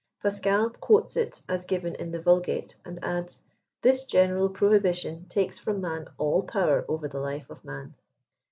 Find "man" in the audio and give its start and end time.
5.79-6.07, 7.63-7.93